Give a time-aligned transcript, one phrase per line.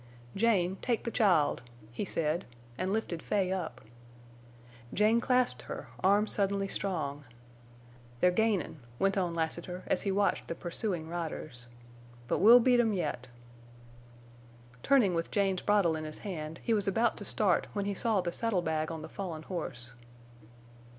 [0.35, 3.81] "Jane, take the child," he said, and lifted Fay up.
[4.91, 7.23] Jane clasped her arms suddenly strong.
[8.19, 11.67] "They're gainin'," went on Lassiter, as he watched the pursuing riders.
[12.27, 13.27] "But we'll beat 'em yet."
[14.81, 18.21] Turning with Jane's bridle in his hand, he was about to start when he saw
[18.21, 19.93] the saddle bag on the fallen horse.